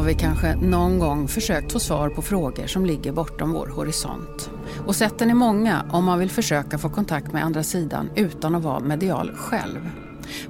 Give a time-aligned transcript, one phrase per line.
[0.00, 4.50] Har vi kanske någon gång försökt få svar på frågor som ligger bortom vår horisont.
[4.86, 8.62] Och sätten är många om man vill försöka få kontakt med andra sidan utan att
[8.62, 9.90] vara medial själv.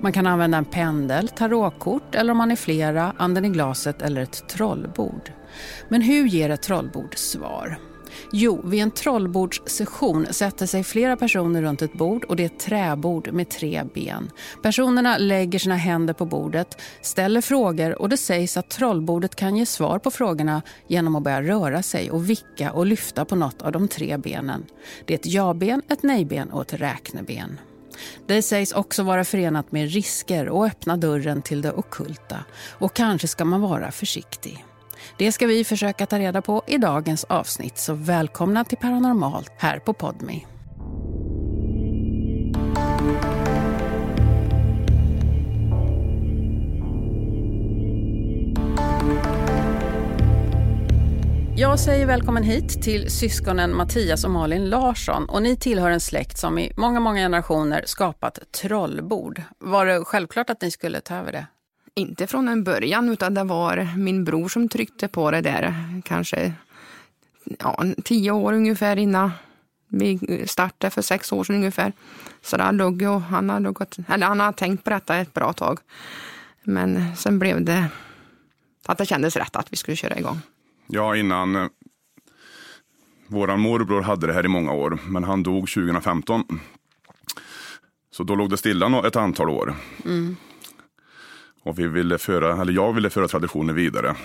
[0.01, 4.21] Man kan använda en pendel, tarotkort eller om man är flera, anden i glaset eller
[4.21, 5.33] ett trollbord.
[5.89, 7.79] Men hur ger ett trollbord svar?
[8.33, 12.59] Jo, vid en trollbordssession sätter sig flera personer runt ett bord och det är ett
[12.59, 14.31] träbord med tre ben.
[14.63, 19.67] Personerna lägger sina händer på bordet, ställer frågor och det sägs att trollbordet kan ge
[19.67, 23.73] svar på frågorna genom att börja röra sig och vicka och lyfta på något av
[23.73, 24.65] de tre benen.
[25.07, 27.61] Det är ett ja-ben, ett nej-ben och ett räkneben.
[28.27, 32.45] Det sägs också vara förenat med risker och öppna dörren till det okulta.
[32.69, 34.65] Och kanske ska man vara försiktig.
[35.21, 39.79] Det ska vi försöka ta reda på i dagens avsnitt, så välkomna till Paranormalt här
[39.79, 40.47] på Podmi.
[51.57, 55.29] Jag säger välkommen hit till syskonen Mattias och Malin Larsson.
[55.29, 59.43] Och ni tillhör en släkt som i många, många generationer skapat trollbord.
[59.59, 61.47] Var det självklart att ni skulle ta över det?
[62.01, 65.75] Inte från en början, utan det var min bror som tryckte på det där.
[66.05, 66.53] Kanske
[67.59, 69.31] ja, tio år ungefär innan
[69.89, 71.93] vi startade för sex år sedan ungefär.
[72.43, 75.53] Så där låg och han har, gått, eller han har tänkt på detta ett bra
[75.53, 75.79] tag.
[76.63, 77.89] Men sen blev det
[78.87, 80.41] att det kändes rätt att vi skulle köra igång.
[80.87, 81.67] Ja, innan eh,
[83.27, 86.45] våran morbror hade det här i många år, men han dog 2015.
[88.11, 89.75] Så då låg det stilla ett antal år.
[90.05, 90.37] Mm.
[91.63, 94.17] Och vi ville föra, eller jag ville föra traditionen vidare.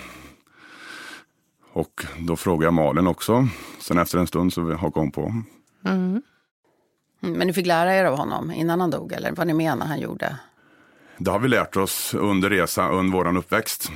[1.72, 3.48] Och då frågade jag Malin också.
[3.78, 5.42] Sen efter en stund så hakade hon på.
[5.84, 6.22] Mm.
[7.20, 10.00] Men ni fick lära er av honom innan han dog, eller vad ni menar han
[10.00, 10.38] gjorde?
[11.18, 13.90] Det har vi lärt oss under resa, under vår uppväxt.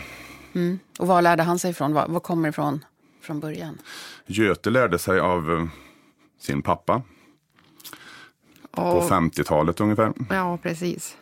[0.54, 0.78] Mm.
[0.98, 1.92] Och var lärde han sig ifrån?
[1.92, 2.84] Var kommer ifrån
[3.22, 3.78] från början?
[4.26, 5.68] Göte lärde sig av uh,
[6.40, 7.02] sin pappa.
[8.70, 8.76] Och...
[8.76, 10.12] På 50-talet ungefär.
[10.30, 11.16] Ja, precis.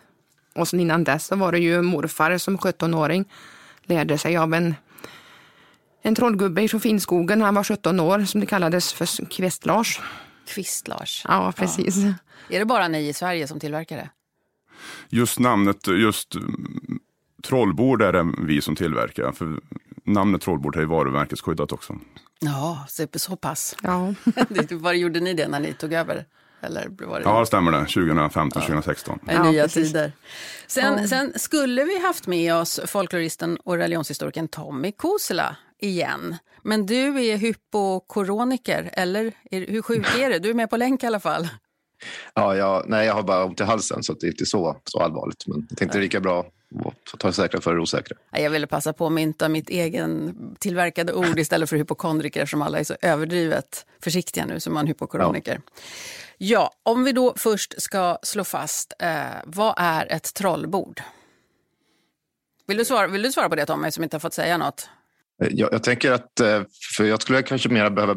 [0.58, 3.24] Och sen innan dess så var det ju morfar som 17-åring
[3.82, 4.74] lärde sig av en,
[6.02, 7.42] en trollgubbe från Finnskogen.
[7.42, 10.00] Han var 17 år som det kallades för Kvist-Lars.
[10.48, 11.24] Kvist-Lars?
[11.28, 11.96] Ja, precis.
[11.96, 12.14] Ja.
[12.50, 14.10] Är det bara ni i Sverige som tillverkar det?
[15.08, 17.00] Just namnet, just mm,
[17.42, 19.32] trollbord är det vi som tillverkar.
[19.32, 19.60] För
[20.04, 21.98] namnet trollbord är ju varumärkesskyddat också.
[22.40, 23.76] Ja, så pass.
[23.82, 24.14] Ja.
[24.70, 26.25] Var gjorde ni det när ni tog över?
[26.60, 27.78] Eller var det ja, det stämmer det.
[27.78, 28.60] 2015, ja.
[28.60, 29.19] 2016.
[29.26, 29.92] Ja, nya precis.
[29.92, 30.12] tider.
[30.66, 31.08] Sen, ja.
[31.08, 36.36] sen skulle vi haft med oss folkloristen och religionshistorikern Tommy Kosela igen.
[36.62, 40.38] Men du är hypokoroniker, eller är, hur sjuk är du?
[40.38, 41.48] Du är med på länk i alla fall.
[42.34, 45.00] Ja, jag, nej, jag har bara ont i halsen så det är inte så, så
[45.00, 45.46] allvarligt.
[45.46, 46.46] Men jag tänkte det är lika bra
[46.84, 48.16] att ta det säkra för det osäkra.
[48.30, 52.78] Jag ville passa på att mynta mitt egen tillverkade ord istället för hypokondriker som alla
[52.78, 55.60] är så överdrivet försiktiga nu som man hypokoroniker.
[55.64, 55.72] Ja.
[56.38, 61.00] Ja, om vi då först ska slå fast, eh, vad är ett trollbord?
[62.66, 64.88] Vill du, svara, vill du svara på det Tommy, som inte har fått säga något?
[65.43, 66.62] Eh, jag, jag tänker att, eh,
[66.97, 68.15] för jag skulle kanske mer behöva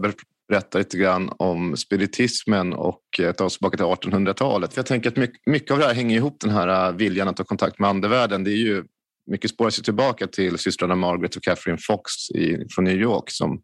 [0.50, 4.74] berätta lite grann om spiritismen och eh, ta oss tillbaka till 1800-talet.
[4.74, 7.38] För jag tänker att mycket, mycket av det här hänger ihop, den här viljan att
[7.38, 8.44] ta kontakt med andevärlden.
[8.44, 8.84] Det är ju,
[9.32, 13.62] mycket spårar sig tillbaka till systrarna Margaret och Catherine Fox i, från New York som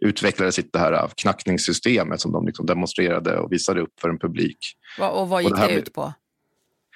[0.00, 4.58] utvecklade sitt det här knackningssystemet som de liksom demonstrerade och visade upp för en publik.
[5.00, 6.12] Och vad gick och det, det ut på?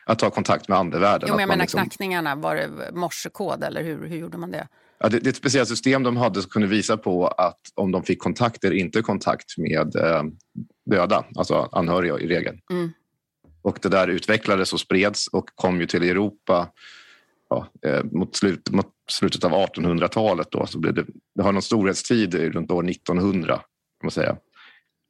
[0.07, 1.29] Att ta kontakt med andevärlden.
[1.29, 1.81] Jo, men jag menar liksom...
[1.81, 4.69] knackningarna, var det morsekod eller hur, hur gjorde man det?
[4.99, 7.93] Ja, det, det är ett speciellt system de hade som kunde visa på att om
[7.93, 10.23] de fick kontakt eller inte kontakt med eh,
[10.91, 12.59] döda, alltså anhöriga i regel.
[12.71, 12.93] Mm.
[13.63, 16.69] Och det där utvecklades och spreds och kom ju till Europa
[17.49, 20.49] ja, eh, mot, slut, mot slutet av 1800-talet.
[20.51, 21.05] Då, så blev det,
[21.35, 23.55] det har någon storhetstid runt år 1900.
[23.55, 23.65] Kan
[24.03, 24.37] man säga.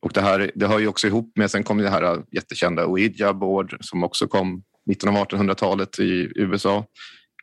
[0.02, 3.32] Och det, här, det hör ju också ihop med, sen kom det här jättekända Ouija
[3.32, 6.86] board som också kom mitten av 1800-talet i USA.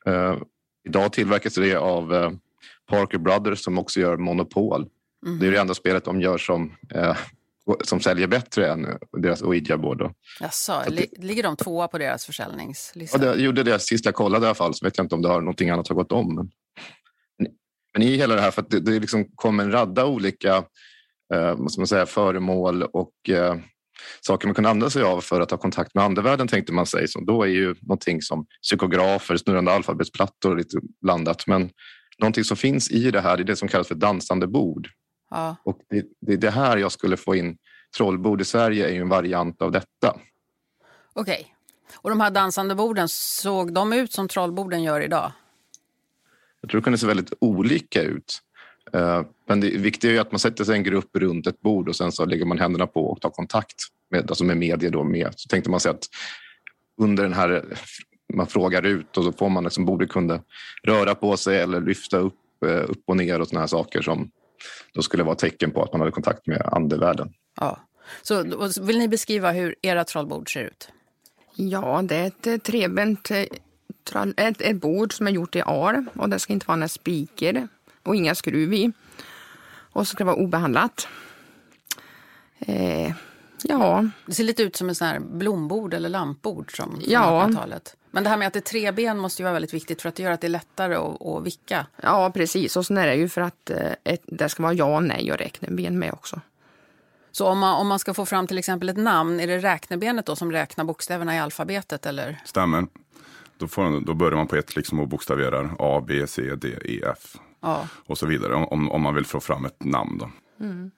[0.07, 0.37] Uh,
[0.87, 2.31] idag tillverkas det av uh,
[2.89, 4.85] Parker Brothers som också gör Monopol.
[5.25, 5.39] Mm.
[5.39, 7.17] Det är det enda spelet de gör som uh,
[7.83, 8.87] som säljer bättre än
[9.21, 10.13] deras Ouija-board.
[10.39, 10.83] Jaså,
[11.17, 13.25] ligger de tvåa på deras försäljningslista?
[13.25, 15.21] Ja, det gjorde det sist jag kollade i alla fall, så vet jag inte om
[15.21, 16.35] det har någonting annat har gått om.
[16.35, 16.49] Men,
[17.93, 20.63] men i hela det här, för det, det liksom kom en radda olika
[21.33, 23.55] eh, man säga, föremål och eh,
[24.21, 27.07] saker man kunde använda sig av för att ha kontakt med andevärlden tänkte man sig.
[27.07, 31.47] Så då är ju någonting som psykografer, snurrande alfabetsplattor lite blandat.
[31.47, 31.69] Men
[32.19, 34.87] någonting som finns i det här är det som kallas för dansande bord.
[35.31, 35.55] Ja.
[35.63, 37.57] Och det, det är det här jag skulle få in.
[37.97, 40.19] Trollbord i Sverige är ju en variant av detta.
[41.13, 41.33] Okej.
[41.33, 41.45] Okay.
[41.95, 45.31] Och de här dansande borden, såg de ut som trollborden gör idag?
[46.61, 48.41] Jag tror det kunde se väldigt olika ut.
[48.93, 51.95] Eh, men det viktiga är att man sätter sig en grupp runt ett bord och
[51.95, 53.75] sen så lägger man händerna på och tar kontakt
[54.09, 54.89] med, alltså med media.
[54.89, 55.33] Då med.
[55.35, 56.07] Så tänkte man sig att
[56.97, 57.77] under den här,
[58.33, 60.41] man frågar ut och så får man liksom bordet kunde
[60.83, 64.31] röra på sig eller lyfta upp, eh, upp och ner och såna här saker som
[64.93, 67.33] då skulle vara tecken på att man hade kontakt med andevärlden.
[67.59, 67.79] Ja.
[68.21, 68.43] Så
[68.81, 70.89] vill ni beskriva hur era trollbord ser ut?
[71.55, 73.31] Ja, det är ett eh, trebent
[74.37, 77.67] ett, ett bord som är gjort i al och det ska inte vara några spikar
[78.03, 78.91] och inga skruv i.
[79.93, 81.07] Och så ska det vara obehandlat.
[82.59, 83.13] Eh,
[83.63, 84.09] ja.
[84.25, 87.49] Det ser lite ut som en sån här blombord eller lampbord som ja.
[87.55, 87.95] talet.
[88.11, 90.09] Men det här med att det är tre ben måste ju vara väldigt viktigt för
[90.09, 91.85] att det gör att det är lättare att, att vicka.
[92.03, 92.77] Ja, precis.
[92.77, 95.37] Och sen är det ju för att eh, ett, det ska vara ja, nej och
[95.37, 96.41] räkneben med också.
[97.31, 100.25] Så om man, om man ska få fram till exempel ett namn, är det räknebenet
[100.25, 102.05] då som räknar bokstäverna i alfabetet?
[102.05, 102.41] Eller?
[102.45, 102.87] Stämmer.
[103.57, 107.01] Då, får, då börjar man på ett liksom och bokstaverar A, B, C, D, E,
[107.13, 107.87] F ja.
[108.05, 108.53] och så vidare.
[108.53, 110.17] Om, om man vill få fram ett namn.
[110.17, 110.29] Då.
[110.65, 110.91] Mm.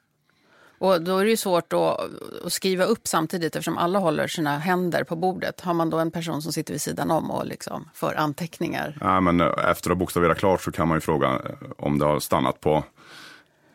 [0.84, 2.00] Och då är det ju svårt att,
[2.46, 5.62] att, skriva upp samtidigt eftersom alla håller sina händer på bordet.
[5.62, 8.98] Har man då en person som sitter vid sidan om och liksom för anteckningar?
[9.02, 12.00] Ja, men eh, efter att ha bokstaverat klart så kan man ju fråga eh, om
[12.00, 12.84] det har stannat på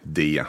[0.02, 0.44] D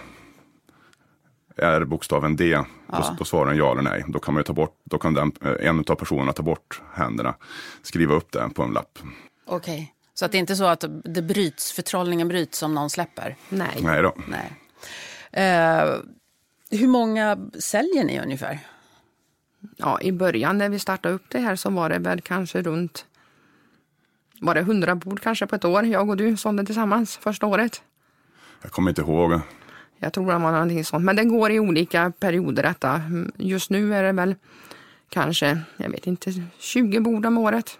[1.57, 2.65] är bokstaven D, ja.
[2.87, 4.03] då, då svarar den ja eller nej.
[4.07, 7.35] Då kan, man ta bort, då kan den, eh, en av personerna ta bort händerna,
[7.81, 8.99] skriva upp det på en lapp.
[9.45, 9.87] Okej, okay.
[10.13, 13.35] så att det är inte så att det bryts, förtrollningen bryts om någon släpper?
[13.49, 13.77] Nej.
[13.81, 14.15] Nej då.
[14.27, 14.51] Nej.
[15.37, 15.99] Uh,
[16.69, 18.59] hur många säljer ni ungefär?
[19.77, 23.05] Ja, i början när vi startade upp det här så var det väl kanske runt
[24.41, 27.81] var det hundra bord kanske på ett år, jag och du sålde tillsammans första året.
[28.61, 29.39] Jag kommer inte ihåg.
[29.97, 31.05] Jag tror det var någonting sånt.
[31.05, 33.01] Men det går i olika perioder detta.
[33.37, 34.35] Just nu är det väl
[35.09, 37.79] kanske, jag vet inte, 20 bord om året.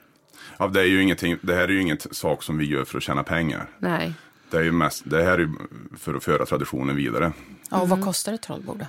[0.58, 2.98] Ja, det, är ju ingenting, det här är ju ingen sak som vi gör för
[2.98, 3.70] att tjäna pengar.
[3.80, 4.14] Nej.
[4.52, 5.50] Det, är ju mest, det här är
[5.98, 7.32] för att föra traditionen vidare.
[7.70, 8.86] Ja, och vad kostar ett trollbord?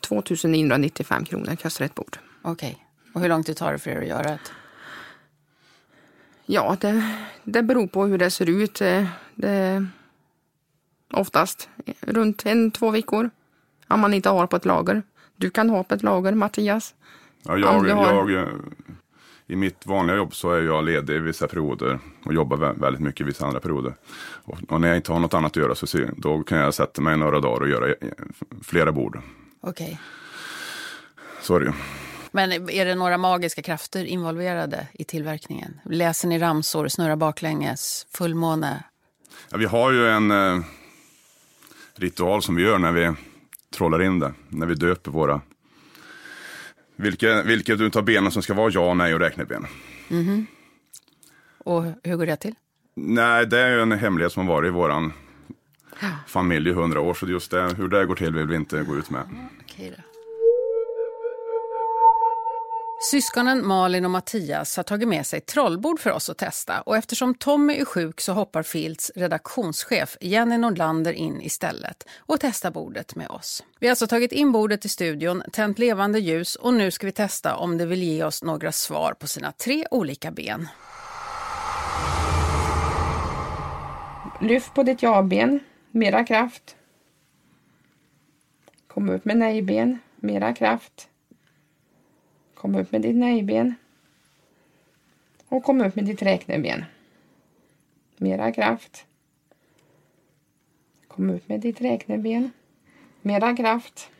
[0.00, 2.18] 2995 kronor kostar ett bord.
[2.42, 2.70] Okej.
[2.70, 2.82] Okay.
[3.12, 4.52] Och hur lång tid tar det för er att göra ett?
[6.46, 8.82] Ja, det, det beror på hur det ser ut.
[9.34, 9.86] Det,
[11.12, 11.68] Oftast
[12.00, 13.30] runt en, två veckor.
[13.88, 15.02] Om man inte har på ett lager.
[15.36, 16.94] Du kan ha på ett lager, Mattias.
[17.42, 18.30] Ja, jag, har...
[18.30, 18.48] jag, eh,
[19.48, 23.46] I mitt vanliga jobb så är jag ledig vissa perioder och jobbar väldigt mycket vissa
[23.46, 23.94] andra perioder.
[24.44, 27.02] Och, och när jag inte har något annat att göra så då kan jag sätta
[27.02, 27.94] mig några dagar och göra eh,
[28.62, 29.20] flera bord.
[29.60, 29.86] Okej.
[29.86, 29.96] Okay.
[31.42, 31.74] Så är det
[32.30, 35.80] Men är det några magiska krafter involverade i tillverkningen?
[35.84, 38.84] Läser ni ramsor, snurrar baklänges, fullmåne?
[39.50, 40.60] Ja, vi har ju en eh,
[41.94, 43.12] ritual som vi gör när vi
[43.74, 44.32] trollar in det.
[44.48, 45.40] När vi döper våra...
[46.96, 49.66] Vilka, vilket av benen som ska vara ja, nej och räkneben.
[50.10, 50.46] Mm.
[51.58, 52.54] Och hur går det till?
[52.94, 55.12] Nej, det är ju en hemlighet som har varit i vår
[56.26, 57.14] familj i hundra år.
[57.14, 59.22] Så just det, hur det går till vill vi inte gå ut med.
[59.62, 60.15] Okej då.
[63.00, 67.34] Syskonen Malin och Mattias har tagit med sig trollbord för oss att testa och eftersom
[67.34, 73.28] Tommy är sjuk så hoppar Fields redaktionschef Jenny Nordlander in istället och testar bordet med
[73.28, 73.64] oss.
[73.78, 77.12] Vi har alltså tagit in bordet i studion, tänt levande ljus och nu ska vi
[77.12, 80.68] testa om det vill ge oss några svar på sina tre olika ben.
[84.40, 86.76] Lyft på ditt ja-ben, mera kraft.
[88.86, 91.08] Kom upp med nej-ben, mera kraft.
[92.56, 93.74] Kom upp med ditt nejben.
[95.48, 96.84] Och kom upp med ditt räkneben.
[98.16, 99.04] Mera kraft.
[101.08, 102.50] Kom upp med ditt räkneben.
[103.22, 104.10] Mera kraft.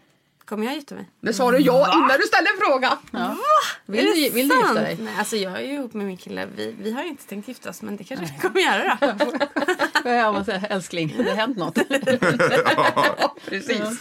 [0.44, 1.04] Kommer jag gifta mig?
[1.20, 2.96] Det sa du ja innan du ställde frågan.
[3.10, 3.36] Ja.
[3.86, 4.96] Vill, du, vill du gifta dig?
[5.00, 6.48] Nej, alltså jag är ju ihop med min kille.
[6.56, 9.32] Vi, vi har inte tänkt gifta oss men det kanske vi kommer göra då.
[10.10, 11.78] jag måste säga, älskling, det har hänt något.
[12.76, 14.00] ja, precis.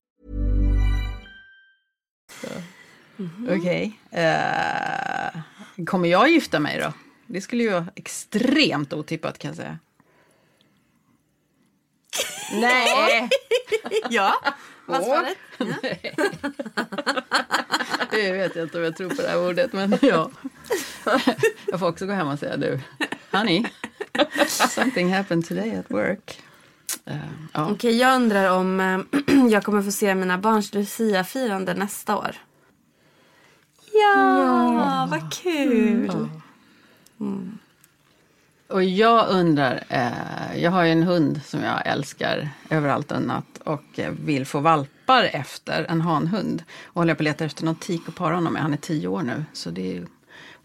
[3.21, 3.57] Mm.
[3.59, 3.99] Okej.
[4.11, 4.23] Okay.
[4.23, 5.37] Uh,
[5.77, 6.93] eh, kommer jag gifta mig då?
[7.27, 9.79] Det skulle ju vara extremt otippat kan jag säga.
[12.51, 13.29] Nej!
[14.09, 14.33] Ja,
[14.85, 15.37] vad svaret?
[18.11, 20.31] Det vet jag inte om jag tror på det här ordet, men ja.
[21.67, 22.79] Jag får också gå hem och säga du,
[23.31, 23.65] honey,
[24.47, 26.41] something happened today at work.
[27.09, 27.15] Uh,
[27.53, 27.71] ja.
[27.71, 28.99] Okej, jag undrar om eh,
[29.51, 32.35] jag kommer få se mina barns Lucia-firande nästa år.
[33.93, 36.29] Ja, vad kul!
[38.71, 43.45] Och jag undrar, eh, jag har ju en hund som jag älskar över allt annat
[43.63, 46.63] och eh, vill få valpar efter en hanhund.
[46.83, 48.61] Och håller på att leta efter någon tik att para honom med.
[48.61, 50.03] Han är tio år nu, så det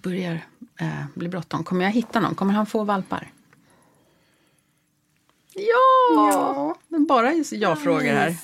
[0.02, 0.46] börjar
[0.80, 1.64] eh, bli bråttom.
[1.64, 2.34] Kommer jag hitta någon?
[2.34, 3.30] Kommer han få valpar?
[5.54, 6.74] Ja!
[6.88, 6.98] ja.
[7.08, 8.36] Bara ja-frågor här.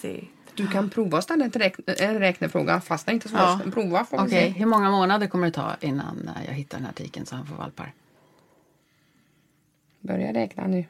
[0.54, 3.60] Du kan prova att ställa en räkne, en räknefråga fast det är inte så Ja.
[3.62, 3.74] svårt.
[3.74, 4.48] Prova får se.
[4.48, 7.46] hur många månader kommer det ta innan eh, jag hittar den här tiken så han
[7.46, 7.92] får valpar?
[10.00, 10.84] Börja räkna nu.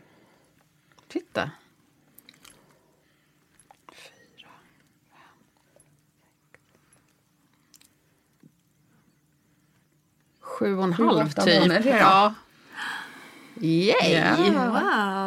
[1.08, 1.50] Titta.
[3.92, 4.48] Fyra,
[5.10, 5.18] fem,
[10.40, 11.60] Sju och en halv typ.
[11.60, 12.34] månader, ja.
[13.60, 14.12] Yay!
[14.12, 14.36] Ja.
[14.36, 15.21] Wow.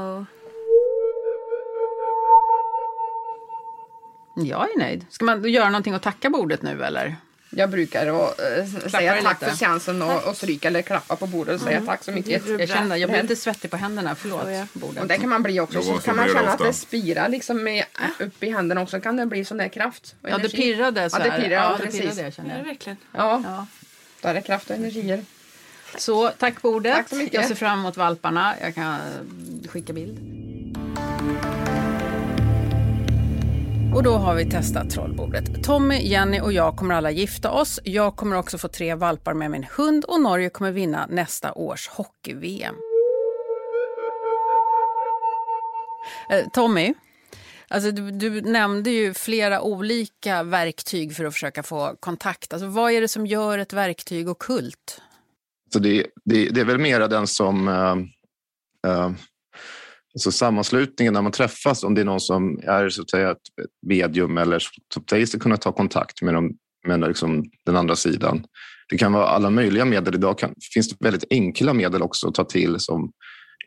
[4.36, 5.06] Jag är nöjd.
[5.10, 7.16] Ska man göra någonting att tacka bordet nu eller?
[7.50, 9.52] Jag brukar att, äh, säga tack lite.
[9.52, 12.48] för tjänsten och, och stryka eller klappa på bordet och säga tack så mycket.
[12.60, 13.24] Jag känner, jag blir Här.
[13.24, 14.16] lite svettig på händerna.
[14.16, 14.44] Förlåt.
[14.44, 14.66] Så ja.
[14.74, 15.02] Bordet.
[15.02, 15.82] Och det kan man bli också.
[15.82, 16.64] Så kan man känna att ofta.
[16.64, 17.86] det spirar liksom med,
[18.20, 19.00] upp i händerna också.
[19.02, 21.42] kan det bli sån där kraft och Ja, det pirrade så Ja, det här.
[21.42, 22.02] pirrar, ja, ja, det precis.
[22.02, 22.66] pirrade jag Är känner det jag.
[22.66, 22.98] verkligen?
[23.12, 23.68] Ja, Ja.
[24.22, 25.26] då är det kraft och energier.
[25.98, 26.96] Så tack bordet.
[26.96, 27.34] Tack så mycket.
[27.34, 28.54] Jag ser fram emot valparna.
[28.62, 30.20] Jag kan eh, skicka bild.
[33.96, 35.64] Och då har vi testat trollbordet.
[35.64, 37.80] Tommy, Jenny och jag kommer alla gifta oss.
[37.84, 41.88] Jag kommer också få tre valpar med min hund och Norge kommer vinna nästa års
[41.88, 42.76] hockey-VM.
[46.30, 46.94] Eh, Tommy,
[47.68, 52.54] alltså du, du nämnde ju flera olika verktyg för att försöka få kontakt.
[52.54, 55.02] Alltså, vad är det som gör ett verktyg ockult?
[55.74, 57.68] Så det, det, det är väl mera den som...
[57.68, 57.96] Uh,
[58.92, 59.12] uh,
[60.16, 63.38] alltså sammanslutningen när man träffas, om det är någon som är så att säga, ett
[63.88, 64.60] medium eller
[64.94, 66.52] som säger sig kunna ta kontakt med, dem,
[66.88, 68.46] med liksom den andra sidan.
[68.90, 70.16] Det kan vara alla möjliga medel.
[70.16, 73.12] Idag kan, finns det väldigt enkla medel också att ta till som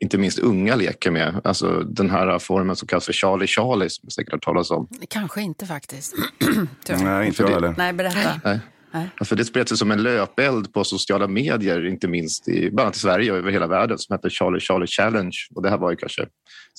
[0.01, 1.41] inte minst unga leker med.
[1.45, 4.89] Alltså den här formen som kallas för Charlie Charlie som säkert har talas om.
[5.09, 6.15] Kanske inte faktiskt.
[6.89, 7.75] Nej, inte jag det- heller.
[7.79, 8.41] Nej, berätta.
[8.45, 8.61] Nej.
[8.91, 9.11] Nej.
[9.25, 12.97] För det spred sig som en löpeld på sociala medier, inte minst i, bland annat
[12.97, 15.37] i Sverige och över hela världen, som hette Charlie Charlie Challenge.
[15.55, 16.27] Och det här var ju kanske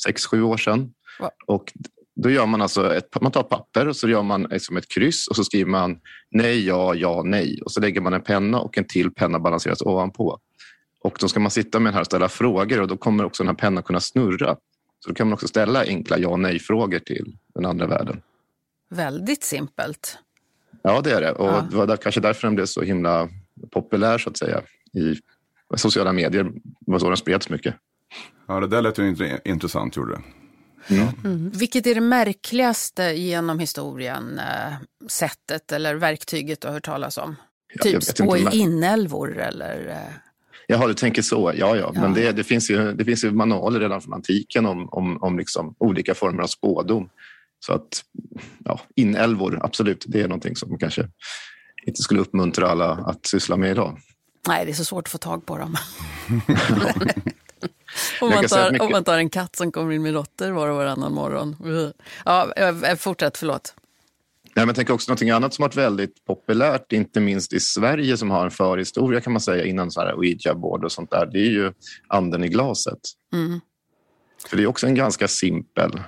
[0.04, 0.94] sex sju år sedan.
[1.46, 1.74] Och
[2.16, 5.28] då gör man alltså ett, man tar papper och så gör man liksom ett kryss
[5.28, 6.00] och så skriver man
[6.32, 7.62] nej, ja, ja, nej.
[7.62, 10.40] Och så lägger man en penna och en till penna balanseras ovanpå.
[11.02, 13.44] Och då ska man sitta med den här och ställa frågor och då kommer också
[13.44, 14.56] den här pennan kunna snurra.
[15.00, 18.22] Så då kan man också ställa enkla ja nej-frågor till den andra världen.
[18.90, 20.18] Väldigt simpelt.
[20.82, 21.32] Ja, det är det.
[21.32, 21.68] Och Ja.
[21.72, 23.30] det var där, kanske därför den blev så himla
[23.72, 24.62] populär så att säga
[24.94, 25.16] i
[25.78, 26.44] sociala medier.
[26.44, 27.76] Det var så den spreds mycket.
[28.48, 30.22] Ja, det där lät ju int- intressant, gjorde det.
[31.60, 34.74] Vilket är det märkligaste genom historien, eh,
[35.08, 37.36] sättet eller verktyget du har hört talas om?
[37.74, 39.88] Ja, typ spå inte, i inälvor eller?
[39.90, 40.14] eh,
[40.68, 41.52] Jaha, du tänker så.
[41.56, 41.92] Ja, ja.
[41.96, 42.02] Ja.
[42.02, 45.38] Men det, det, finns ju, det finns ju manualer redan från antiken om, om, om
[45.40, 47.10] liksom olika former av spådom.
[47.60, 48.04] Så att
[48.66, 51.08] ja, inälvor, absolut, det är någonting som kanske
[51.86, 54.00] inte skulle uppmuntra alla att syssla med idag.
[54.48, 55.76] Nej, det är så svårt att få tag på dem.
[58.22, 60.68] om, man tar, mycket- om man tar en katt som kommer in med råttor var
[60.70, 61.56] och varannan morgon.
[62.26, 63.74] Ja, eh, fortsätt, förlåt.
[64.44, 67.60] Nej, men jag tänker också någonting annat som har varit väldigt populärt, inte minst i
[67.60, 71.30] Sverige som har en förhistoria kan man säga innan så här ouija-board och sånt där.
[71.34, 71.74] Det är ju
[72.08, 73.00] anden i glaset.
[73.34, 73.60] Mm.
[74.48, 76.02] För det är också en ganska simpel, eh,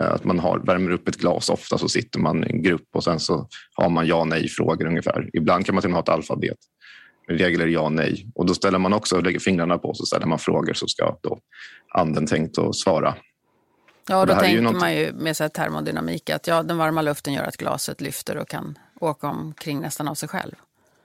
[0.00, 3.04] att man har, värmer upp ett glas ofta så sitter man i en grupp och
[3.04, 5.30] sen så har man ja nej-frågor ungefär.
[5.32, 6.58] Ibland kan man till och med ha ett alfabet.
[7.28, 8.26] Det ja nej.
[8.34, 11.38] Och då ställer man också, lägger fingrarna på så ställer man frågor så ska då
[11.94, 13.14] anden tänkt att svara.
[14.08, 17.34] Ja, då tänker någonting- man ju med så här termodynamik att ja, den varma luften
[17.34, 20.54] gör att glaset lyfter och kan åka omkring nästan av sig själv.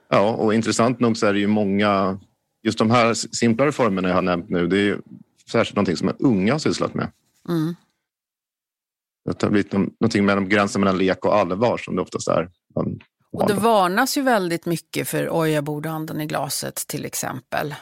[0.08, 2.18] Ja, och intressant nog så är det ju många...
[2.62, 4.98] Just de här simplare formerna jag har nämnt nu, det är ju
[5.52, 7.10] särskilt någonting som unga har sysslat med.
[7.48, 7.74] Mm.
[9.26, 12.48] Det har blivit någon- någonting med gränsen mellan lek och allvar som det oftast är.
[13.32, 17.74] Och det varnas ju väldigt mycket för oj, jag borde anden i glaset till exempel.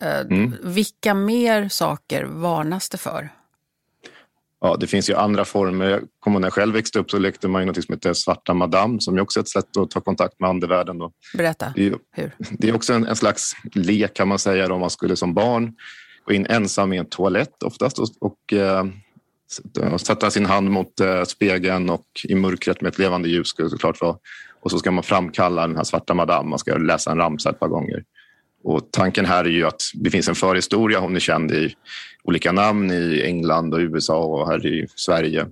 [0.00, 0.54] Eh, Mm.
[0.62, 3.28] Vilka mer saker varnas det för?
[4.60, 5.88] Ja, det finns ju andra former.
[5.90, 8.54] Jag kommer när jag själv växte upp så lekte man ju något som heter Svarta
[8.54, 10.98] Madame som ju också är ett sätt att ta kontakt med andevärlden.
[10.98, 11.12] Då.
[11.36, 11.72] Berätta.
[11.76, 12.34] Det är Hur?
[12.50, 15.74] Det är också en, en slags lek kan man säga om man skulle som barn
[16.24, 18.84] gå in ensam i en toalett oftast och, och eh,
[19.98, 24.00] Sätta sin hand mot eh, spegeln och i mörkret med ett levande ljus skulle såklart
[24.00, 24.16] vara.
[24.60, 26.50] Och så ska man framkalla den här svarta madame.
[26.50, 28.04] Man ska läsa en ramsa ett par gånger.
[28.64, 31.00] Och tanken här är ju att det finns en förhistoria.
[31.00, 31.74] Hon är känd i
[32.24, 35.46] olika namn i England och USA och här i Sverige.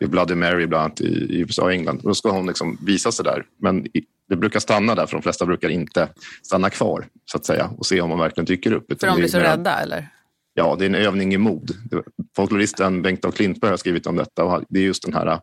[0.00, 2.00] I Bloody Mary bland annat i USA och England.
[2.02, 3.44] Då ska hon liksom visa sig där.
[3.58, 3.86] Men
[4.28, 6.08] det brukar stanna där, för de flesta brukar inte
[6.42, 9.00] stanna kvar så att säga och se om man verkligen dyker upp.
[9.00, 10.08] För de blir så rädda eller?
[10.54, 11.70] Ja, det är en övning i mod.
[12.36, 15.40] Folkloristen Bengt af Klintberg har skrivit om detta och det är just den här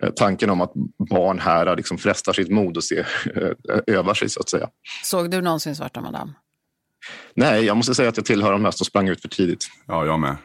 [0.00, 0.72] eh, tanken om att
[1.10, 2.98] barn här liksom frestar sitt mod och se,
[3.34, 4.68] eh, övar sig så att säga.
[5.04, 6.32] Såg du någonsin Svarta Madame?
[7.34, 9.66] Nej, jag måste säga att jag tillhör de mest som sprang ut för tidigt.
[9.86, 10.36] Ja, jag med.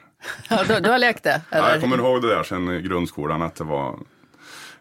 [0.50, 1.42] Ja, du, du har lekt det?
[1.52, 1.64] Eller?
[1.68, 4.00] Ja, jag kommer ihåg det där sen grundskolan att det var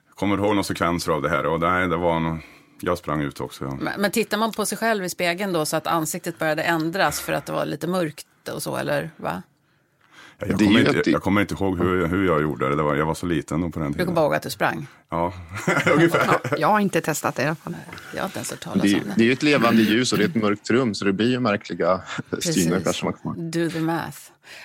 [0.08, 2.38] jag kommer ihåg några sekvenser av det här och nej, det var nog
[2.80, 3.64] jag sprang ut också.
[3.64, 3.76] Ja.
[3.80, 7.20] Men, men tittar man på sig själv i spegeln då så att ansiktet började ändras
[7.20, 9.42] för att det var lite mörkt och så eller va?
[10.40, 12.76] Jag, kommer inte, jag kommer inte ihåg hur, hur jag gjorde det.
[12.76, 13.98] det var, jag var så liten då på den tiden.
[13.98, 14.86] Du kommer bara ihåg att du sprang?
[15.10, 15.32] Ja,
[15.94, 16.40] ungefär.
[16.50, 17.76] Ja, jag har inte testat det i alla fall.
[18.14, 19.14] Jag har inte ens hört talas det, om det.
[19.16, 21.30] Det är ju ett levande ljus och det är ett mörkt rum så det blir
[21.30, 22.00] ju märkliga
[22.40, 23.50] syner.
[23.50, 24.18] Do the math.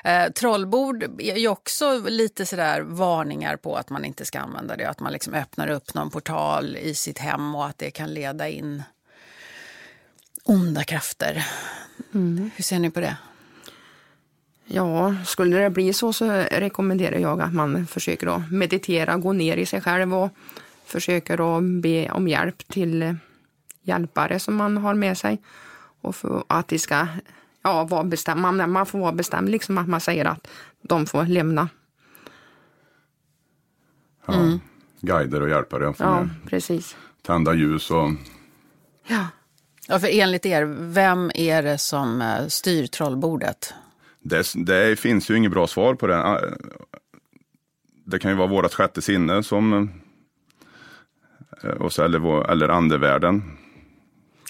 [0.03, 4.89] Eh, trollbord är ju också lite sådär varningar på att man inte ska använda det.
[4.89, 8.49] Att man liksom öppnar upp någon portal i sitt hem och att det kan leda
[8.49, 8.83] in
[10.43, 11.45] onda krafter.
[12.13, 12.51] Mm.
[12.55, 13.17] Hur ser ni på det?
[14.65, 19.57] Ja, skulle det bli så så rekommenderar jag att man försöker att meditera, gå ner
[19.57, 20.29] i sig själv och
[20.85, 23.15] försöker att be om hjälp till
[23.81, 25.41] hjälpare som man har med sig.
[26.01, 27.07] Och för att de ska
[27.61, 28.69] ja, vara bestämd.
[28.69, 30.47] Man får vara bestämd, liksom att man säger att
[30.81, 31.69] de får lämna.
[34.25, 34.59] Ja, mm.
[35.01, 35.93] Guider och hjälpare.
[35.99, 36.95] Ja, precis.
[37.21, 38.11] Tända ljus och...
[39.07, 39.27] Ja.
[39.87, 43.73] Ja, för enligt er, vem är det som eh, styr trollbordet?
[44.23, 46.17] Det, det, finns ju inget bra svar på det.
[46.17, 46.41] Ah,
[48.05, 49.89] det kan ju vara vårt sjätte sinne som
[51.63, 53.57] eh, och så, eller, eller andevärlden.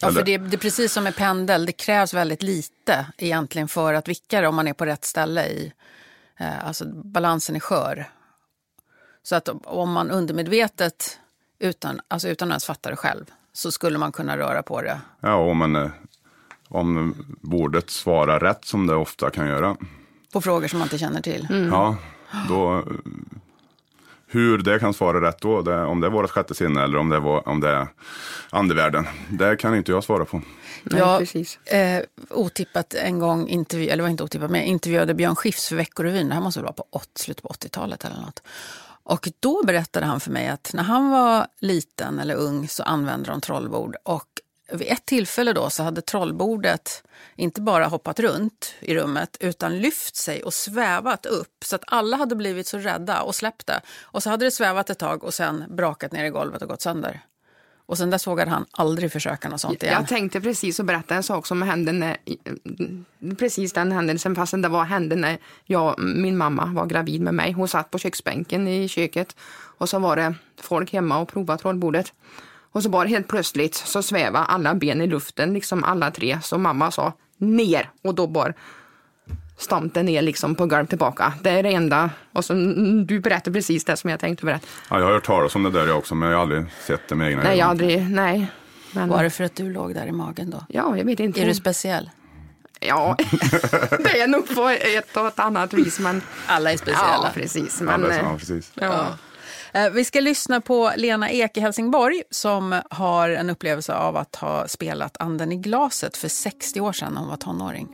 [0.01, 3.93] Ja, för det, det är precis som med pendel, det krävs väldigt lite egentligen för
[3.93, 5.73] att vicka det om man är på rätt ställe i,
[6.39, 8.09] eh, alltså balansen är skör.
[9.23, 11.19] Så att om man undermedvetet,
[11.59, 15.01] utan, alltså utan att ens fatta det själv, så skulle man kunna röra på det.
[15.19, 15.89] Ja, om man eh,
[16.73, 19.77] om bordet svarar rätt som det ofta kan göra.
[20.33, 21.47] På frågor som man inte känner till?
[21.49, 21.69] Mm.
[21.69, 21.95] Ja,
[22.49, 22.83] då,
[24.27, 27.09] hur det kan svara rätt då, det, om det är vårt sjätte sinne eller om
[27.09, 27.87] det, var, om det är
[28.49, 30.41] andevärlden, det kan inte jag svara på.
[30.83, 31.57] Nej, ja, precis.
[31.57, 35.75] Eh, otippat en gång, intervju, eller var inte otippat, men jag intervjuade Björn Skifs för
[35.75, 38.43] Veckorevyn, det här måste vara på 80, slutet på 80-talet eller något.
[39.03, 43.31] Och då berättade han för mig att när han var liten eller ung så använde
[43.31, 44.27] de trollbord och
[44.71, 47.03] vid ett tillfälle då så hade trollbordet
[47.35, 52.17] inte bara hoppat runt i rummet utan lyft sig och svävat upp så att alla
[52.17, 53.81] hade blivit så rädda och släppt det.
[54.01, 56.81] Och så hade det svävat ett tag och sen brakat ner i golvet och gått
[56.81, 57.21] sönder.
[57.85, 59.95] Och sen dess vågade han aldrig försöka något sånt igen.
[59.99, 62.17] Jag tänkte precis att berätta en sak som hände när,
[63.35, 67.51] precis den händelsen fast det var hände när jag, min mamma var gravid med mig.
[67.51, 69.35] Hon satt på köksbänken i köket
[69.77, 72.13] och så var det folk hemma och provade trollbordet.
[72.73, 76.39] Och så bara helt plötsligt så svävade alla ben i luften, liksom alla tre.
[76.43, 78.53] Så mamma sa ner och då bara
[79.57, 81.33] stampade ner liksom på golvet tillbaka.
[81.41, 82.09] Det är det enda.
[82.31, 82.53] Och så,
[83.05, 84.67] du berättar precis det som jag tänkte berätta.
[84.89, 87.15] Ja, jag har hört talas om det där också, men jag har aldrig sett det
[87.15, 87.51] med egna ögon.
[87.51, 88.47] Nej, aldrig, nej.
[88.91, 89.09] Men...
[89.09, 90.65] Var det för att du låg där i magen då?
[90.69, 91.41] Ja, jag vet inte.
[91.41, 92.09] Är du speciell?
[92.79, 93.17] Ja,
[93.99, 95.99] det är nog på ett och ett annat vis.
[95.99, 96.21] Men...
[96.47, 97.19] Alla är speciella.
[97.23, 97.81] Ja, precis.
[97.81, 98.71] Men, Alla är, ja, precis.
[98.75, 99.07] Ja.
[99.75, 104.35] Eh, vi ska lyssna på Lena Ek i Helsingborg som har en upplevelse av att
[104.35, 107.87] ha spelat Anden i glaset för 60 år sedan när hon var tonåring.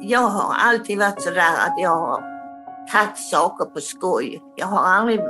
[0.00, 2.22] Jag har alltid varit så där att jag har
[2.92, 4.42] tagit saker på skoj.
[4.56, 5.20] Jag har aldrig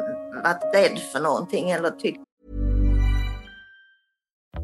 [0.45, 2.26] varit rädd för någonting eller tyckt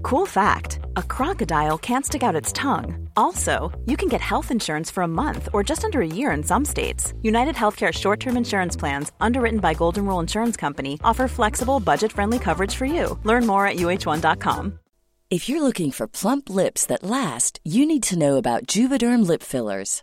[0.03, 3.09] Cool fact a crocodile can't stick out its tongue.
[3.17, 6.43] Also, you can get health insurance for a month or just under a year in
[6.43, 7.15] some states.
[7.23, 12.13] United Healthcare short term insurance plans, underwritten by Golden Rule Insurance Company, offer flexible, budget
[12.13, 13.19] friendly coverage for you.
[13.25, 14.79] Learn more at uh1.com.
[15.31, 19.43] If you're looking for plump lips that last, you need to know about Juvederm lip
[19.43, 20.03] fillers.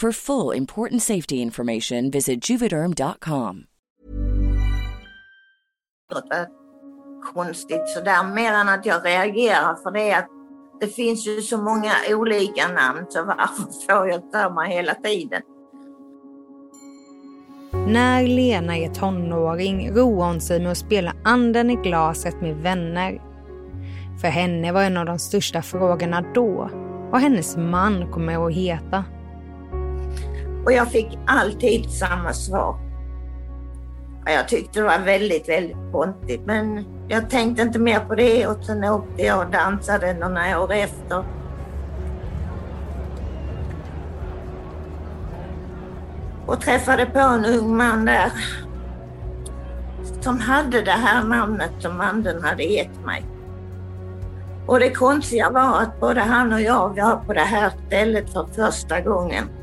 [0.00, 3.64] For full important safety information, visit juvederm.com.
[6.14, 6.46] låta
[7.34, 10.28] konstigt sådär, mer än att jag reagerar för det att
[10.80, 15.42] det finns ju så många olika namn så varför får jag mig hela tiden?
[17.72, 23.22] När Lena är tonåring roar hon sig med att spela anden i glaset med vänner.
[24.20, 26.70] För henne var en av de största frågorna då
[27.10, 29.04] vad hennes man kommer att heta.
[30.64, 32.76] Och jag fick alltid samma svar.
[34.22, 38.46] Och Jag tyckte det var väldigt, väldigt konstigt men jag tänkte inte mer på det
[38.46, 41.24] och sen åkte jag och dansade några år efter.
[46.46, 48.32] Och träffade på en ung man där
[50.20, 53.24] som hade det här namnet som anden hade gett mig.
[54.66, 58.46] Och det konstiga var att både han och jag var på det här stället för
[58.46, 59.59] första gången.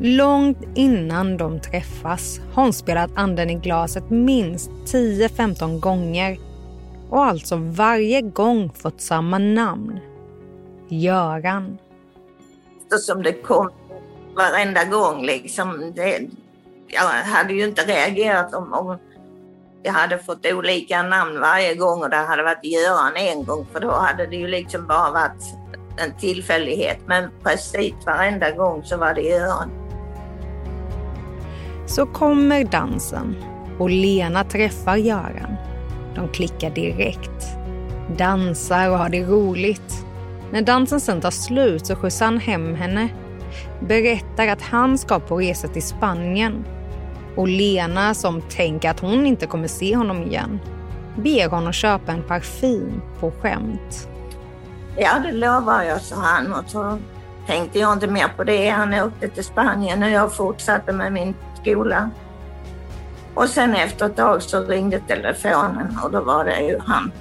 [0.00, 6.38] Långt innan de träffas har hon spelat anden i glaset minst 10-15 gånger
[7.10, 10.00] och alltså varje gång fått samma namn.
[10.88, 11.78] Göran.
[12.82, 13.70] Eftersom det kom
[14.36, 15.92] varenda gång liksom.
[15.96, 16.20] Det,
[16.86, 18.98] jag hade ju inte reagerat om, om
[19.82, 23.80] jag hade fått olika namn varje gång och det hade varit Göran en gång för
[23.80, 25.42] då hade det ju liksom bara varit
[25.96, 26.98] en tillfällighet.
[27.06, 29.87] Men precis varenda gång så var det Göran.
[31.98, 33.36] Så kommer dansen
[33.78, 35.56] och Lena träffar Göran.
[36.14, 37.46] De klickar direkt.
[38.16, 40.04] Dansar och har det roligt.
[40.52, 43.08] När dansen sen tar slut så skjutsar han hem henne.
[43.80, 46.64] Berättar att han ska på resa till Spanien.
[47.36, 50.60] Och Lena, som tänker att hon inte kommer se honom igen,
[51.16, 54.08] ber honom köpa en parfym på skämt.
[54.96, 56.52] Ja, det lovar jag, sa han.
[56.52, 56.98] Och så
[57.46, 58.68] tänkte jag inte mer på det.
[58.68, 62.10] Han åkte till Spanien och jag fortsatte med min skola.
[63.34, 67.12] Och sen efter ett tag så ringde telefonen och då var det ju han.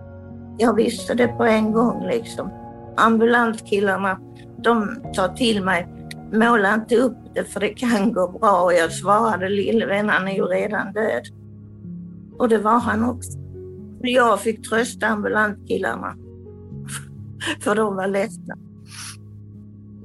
[0.59, 2.51] jag visste det på en gång liksom.
[2.97, 4.21] Ambulanskillarna,
[4.63, 5.89] de sa till mig,
[6.33, 8.63] måla inte upp det för det kan gå bra.
[8.63, 11.23] Och jag svarade, lillvän han är ju redan död.
[12.39, 13.39] Och det var han också.
[14.01, 16.17] Jag fick trösta ambulanskillarna.
[17.61, 18.57] För de var ledsna.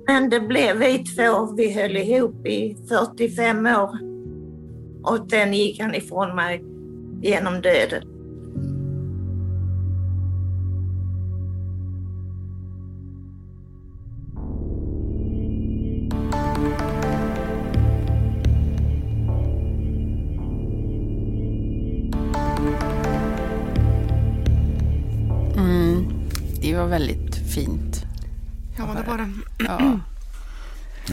[0.08, 1.54] Men det blev vi två.
[1.58, 3.98] Vi höll ihop i 45 år.
[5.04, 6.64] Och sen gick han ifrån mig
[7.22, 8.17] genom döden.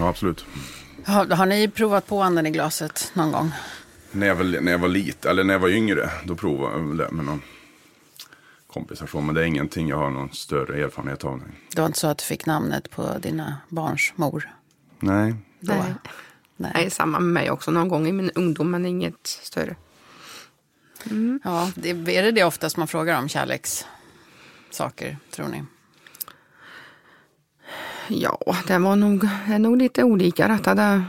[0.05, 0.47] Ja, absolut.
[1.05, 3.51] Har, har ni provat på anden i glaset någon gång?
[4.13, 6.99] När jag, var, när jag var liten, eller när jag var yngre, då provade jag
[6.99, 7.43] det med någon
[8.73, 9.07] kompisar.
[9.07, 11.43] så, Men det är ingenting jag har någon större erfarenhet av.
[11.75, 14.51] Det var inte så att du fick namnet på dina barns mor?
[15.01, 15.35] Nej.
[15.61, 15.95] Nej.
[16.57, 16.73] Nej.
[16.75, 17.71] Nej, samma med mig också.
[17.71, 19.77] Någon gång i min ungdom, men inget större.
[21.45, 25.63] Ja, det, är det det oftast man frågar om kärlekssaker, tror ni?
[28.09, 30.75] Ja, det var nog, det är nog lite olika detta.
[30.75, 31.05] Det,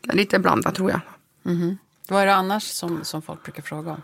[0.00, 1.00] det är lite blandat tror jag.
[2.08, 4.02] Vad är det annars som, som folk brukar fråga om?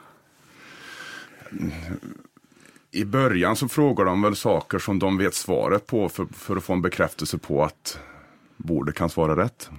[2.90, 6.64] I början så frågar de väl saker som de vet svaret på för, för att
[6.64, 7.98] få en bekräftelse på att
[8.56, 9.70] bordet kan svara rätt.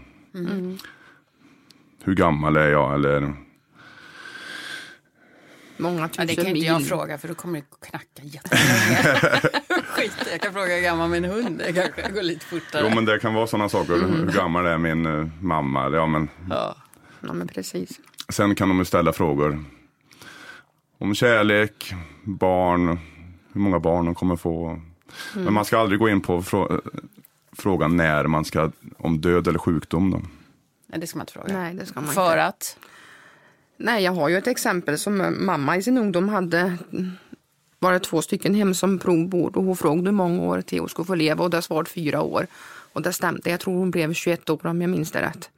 [2.04, 3.36] Hur gammal är jag eller
[5.78, 9.42] Många Ja, det kan inte jag fråga för då kommer det knacka jättelänge.
[10.00, 11.72] Skit jag kan fråga hur gammal min hund är.
[11.74, 12.82] kanske går lite fortare.
[12.90, 13.94] Jo men det kan vara sådana saker.
[13.94, 15.86] Hur gammal är min eh, mamma?
[15.86, 16.76] Eller, Ja, men, Ja.
[17.22, 18.00] Ja, men precis.
[18.30, 19.64] sen kan de ju ställa frågor
[20.98, 23.00] om kärlek, barn,
[23.54, 24.82] hur många barn de kommer få.
[25.34, 26.82] Men man ska aldrig gå in på frå
[27.52, 30.12] frågan när man ska, om död eller sjukdom.
[30.12, 30.22] Då.
[30.88, 31.54] Nej, det ska man inte fråga.
[31.54, 32.44] Nej, det ska man För inte.
[32.46, 32.78] att?
[33.78, 36.78] Nej, jag har ju ett exempel som mamma i sin ungdom hade.
[37.80, 41.06] Var det två stycken hem som provbord och hon frågade hur många år Theo skulle
[41.06, 42.48] få leva och det svarade fyra år.
[42.94, 43.50] Och det stämde.
[43.50, 45.50] Jag tror hon blev 21 år om jag minns det rätt.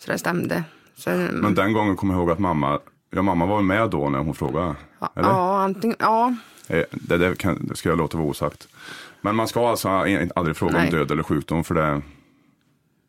[0.00, 0.64] Så det stämde.
[0.96, 4.18] Så, Men den gången kommer jag ihåg att mamma, ja mamma var med då när
[4.18, 4.74] hon frågade.
[5.00, 5.28] ja, Eller?
[5.28, 6.34] ja, antingen, ja,
[6.68, 8.68] Eh, Det, det, kan, det ska jag låta vara osagt.
[9.20, 9.88] Men man ska alltså
[10.34, 10.84] aldrig fråga Nej.
[10.84, 12.02] om död eller sjukdom för det,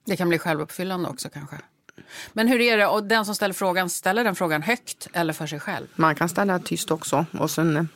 [0.05, 1.55] Det kan bli självuppfyllande också kanske.
[2.33, 5.47] Men hur är det, och den som ställer frågan, ställer den frågan högt eller för
[5.47, 5.87] sig själv?
[5.95, 7.25] man kan ställa tyst också.
[7.39, 7.89] Och sen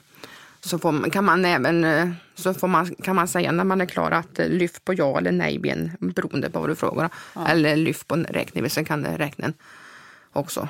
[0.61, 3.85] så får, kan man även eh, så får man, kan man säga när man är
[3.85, 7.09] klar att eh, lyft på ja eller nej-ben beroende på vad du frågar.
[7.47, 9.53] Eller lyft på räkning, sen kan det räkna
[10.33, 10.67] också.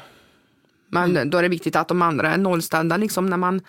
[0.87, 3.61] Men då är det viktigt att de andra är nollställda liksom när man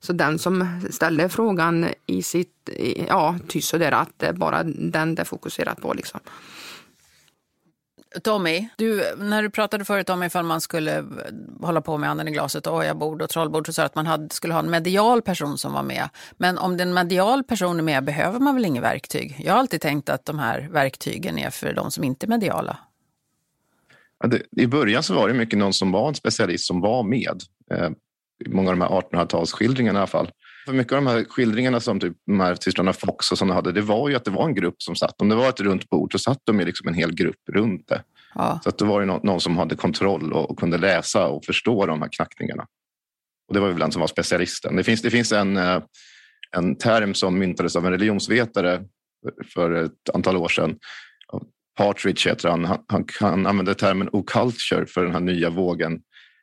[0.00, 2.70] så den som ställer frågan i sitt,
[3.08, 6.20] ja tyst sådär att det är bara den det är fokuserat på liksom.
[8.20, 11.04] Tommy, du, när du pratade förut om ifall man skulle
[11.60, 14.06] hålla på med anden i glaset, och ojabord och trollbord, så sa du att man
[14.06, 16.08] hade, skulle ha en medial person som var med.
[16.36, 19.36] Men om den medial person är med behöver man väl inget verktyg?
[19.38, 22.78] Jag har alltid tänkt att de här verktygen är för de som inte är mediala.
[24.20, 27.02] Ja, det, I början så var det mycket någon som var en specialist som var
[27.02, 27.42] med.
[27.70, 27.90] Eh,
[28.46, 30.30] många av de här 1800-talsskildringarna i alla fall.
[30.68, 33.72] För mycket av de här skildringarna som typ de här systrarna Fox och sådana hade,
[33.72, 35.20] det var ju att det var en grupp som satt.
[35.20, 37.88] Om det var ett runt bord så satt de ju liksom en hel grupp runt
[37.88, 38.02] det.
[38.34, 38.60] Ja.
[38.62, 41.44] Så att det var ju någon, någon som hade kontroll och, och kunde läsa och
[41.44, 42.66] förstå de här knackningarna.
[43.48, 44.76] Och det var ju den som var specialisten.
[44.76, 45.82] Det finns, det finns en, eh,
[46.56, 48.84] en term som myntades av en religionsvetare
[49.54, 50.76] för ett antal år sedan.
[51.78, 52.64] Partridge heter han.
[52.64, 56.00] Han, han, han använder termen oculture för den här nya vågen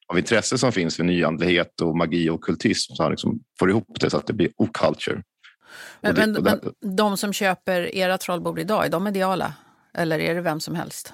[0.07, 2.93] av intresse som finns för nyandlighet och magi och kultism.
[2.93, 5.23] Så han liksom får ihop det så att det blir oculture.
[6.01, 9.53] Men, det- men, det- men de som köper era trollbord idag, är de mediala?
[9.93, 11.13] Eller är det vem som helst?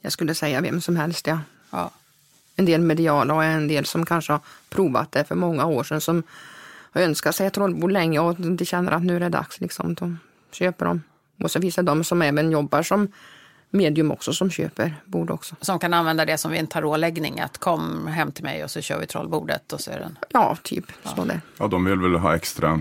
[0.00, 1.38] Jag skulle säga vem som helst ja.
[1.70, 1.90] Ja.
[2.56, 6.00] En del mediala och en del som kanske har provat det för många år sedan
[6.00, 6.22] som
[6.92, 9.60] har önskat sig ett trollbord länge och de känner att nu är det dags.
[9.60, 10.18] Liksom, de
[10.52, 11.02] köper dem.
[11.42, 13.08] Och så finns det de som även jobbar som
[13.72, 15.56] medium också som köper bord också.
[15.60, 18.80] Som kan använda det som vid en tarotläggning, att kom hem till mig och så
[18.80, 20.18] kör vi trollbordet och så är den...
[20.28, 20.84] Ja, typ
[21.16, 21.40] så där.
[21.58, 22.80] ja de vill väl ha extra,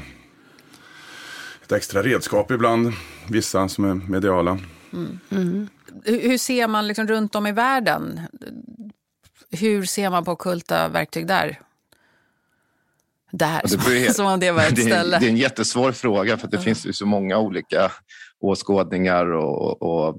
[1.63, 2.93] ett extra redskap ibland.
[3.29, 4.59] Vissa som är mediala.
[5.29, 5.67] Hur,
[6.29, 8.19] hur ser man liksom runt om i världen?
[9.51, 11.59] Hur ser man på kulta verktyg där?
[13.31, 15.19] Där, Ja, det ju- som om det var ett det, är, ställe.
[15.19, 17.91] det är en jättesvår fråga för att det finns ju så många olika
[18.41, 20.17] åskådningar och, och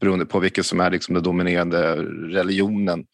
[0.00, 1.96] beroende på vilket som är liksom den dominerande
[2.36, 3.04] religionen.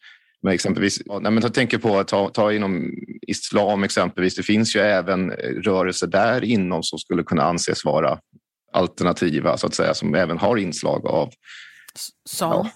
[0.41, 2.91] Men exempelvis, nej, men jag tänker på att ta, ta inom
[3.27, 4.35] islam exempelvis.
[4.35, 5.31] Det finns ju även
[5.63, 8.19] rörelser där inom som skulle kunna anses vara
[8.73, 11.29] alternativa så att säga, som även har inslag av
[12.29, 12.69] Som, Ja.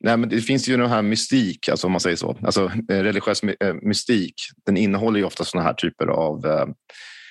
[0.00, 2.36] Nej, men det finns ju den här mystik, alltså om man säger så.
[2.42, 4.34] Alltså, eh, religiös eh, mystik,
[4.66, 6.66] den innehåller ju ofta såna här typer av eh,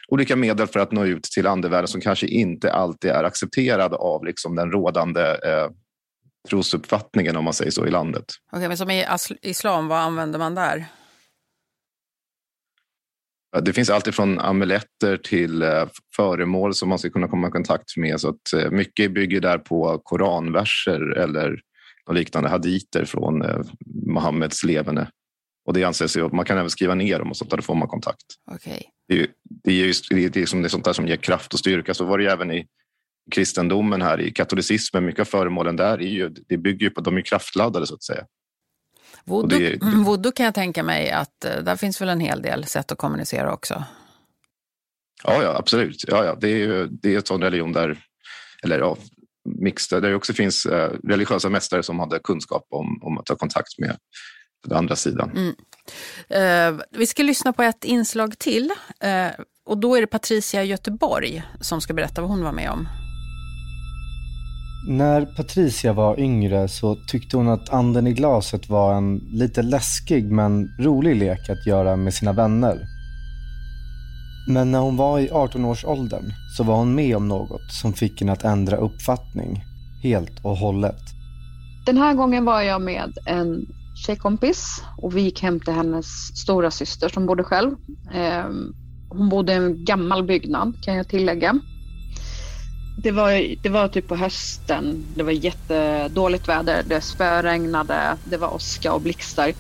[0.08, 4.26] olika medel för att nå ut till andevärlden som kanske inte alltid är accepterade av
[4.26, 5.70] liksom, den rådande eh,
[6.50, 8.26] trosuppfattningen, om man säger så, i landet.
[8.52, 9.06] Okej, men som i
[9.42, 10.86] islam, vad använder man där?
[13.62, 17.98] Det finns allt från amuletter till eh, föremål som man ska kunna komma i kontakt
[17.98, 18.20] med.
[18.20, 21.62] Så att, eh, mycket bygger där på koranverser eller
[22.12, 23.60] liknande haditer från eh,
[24.06, 25.08] Muhammeds levande.
[25.68, 27.64] Och det anses ju att man kan även skriva ner dem och sånt där, då
[27.64, 28.26] får man kontakt.
[28.52, 28.90] Okej.
[29.08, 29.32] Det är, ju-
[29.64, 31.54] det är, just, det är, det är, som, det är sånt där som ger kraft
[31.54, 31.94] och styrka.
[31.94, 32.68] Så var det ju även i,
[33.32, 37.18] kristendomen här i katolicismen, mycket av föremålen där är ju, det bygger ju på, de
[37.18, 38.26] är krafట్లాddade så att säga.
[39.24, 42.66] Voodoo, det, voodoo kan jag tänka mig att eh, där finns väl en hel del
[42.66, 43.84] sätt att kommunicera också.
[45.24, 46.04] Ja, ja absolut.
[46.08, 46.36] Ja, ja.
[46.42, 47.98] Det, är, det är en sån religion där,
[48.64, 48.98] eller ja,
[49.60, 53.36] mixed, där det också finns eh, religiösa mästare som hade kunskap om, om att ta
[53.36, 53.98] kontakt med
[54.64, 55.32] den andra sidan.
[55.36, 55.56] Mm.
[56.30, 58.72] Eh, vi ska lyssna på ett inslag till.
[59.00, 59.28] Eh,
[59.66, 62.88] och då är det Patricia Göteborg som ska berätta vad hon var med om.
[64.90, 70.32] När Patricia var yngre så tyckte hon att anden i glaset var en lite läskig
[70.32, 72.88] men rolig lek att göra med sina vänner.
[74.50, 78.32] Men när hon var i 18-årsåldern så var hon med om något som fick henne
[78.32, 79.64] att ändra uppfattning
[80.04, 81.02] helt och hållet.
[81.86, 83.66] Den här gången var jag med en
[84.06, 87.76] tjejkompis och vi gick hem till hennes stora syster som bodde själv.
[88.14, 88.74] Ehm,
[89.10, 91.60] hon bodde i en gammal byggnad kan jag tillägga.
[93.04, 95.06] Det var, det var typ på hösten.
[95.16, 96.84] Det var jättedåligt väder.
[96.88, 98.18] Det spöregnade.
[98.24, 99.54] Det var åska och blixtar.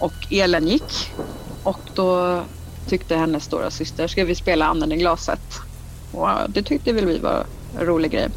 [0.00, 1.12] Och elen gick.
[1.62, 2.42] Och då
[2.88, 5.40] tyckte hennes stora syster, ska vi spela anden i glaset?
[6.12, 7.46] Och det tyckte väl vi var
[7.78, 8.28] en rolig grej.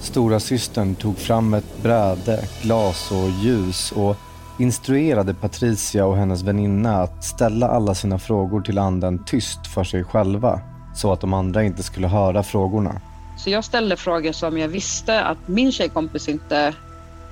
[0.00, 4.16] Stora systern tog fram ett bräde, glas och ljus och
[4.62, 10.04] instruerade Patricia och hennes väninna att ställa alla sina frågor till anden tyst för sig
[10.04, 10.60] själva
[10.94, 13.00] så att de andra inte skulle höra frågorna.
[13.38, 16.74] Så jag ställde frågor som jag visste att min tjejkompis inte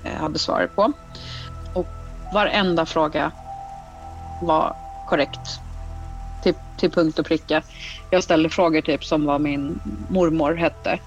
[0.04, 0.92] eh, hade svaret på.
[1.74, 1.86] Och
[2.34, 3.32] varenda fråga
[4.42, 4.76] var
[5.08, 5.60] korrekt.
[6.42, 7.62] Till, till punkt och pricka.
[8.10, 10.98] Jag ställde frågor typ som vad min mormor hette.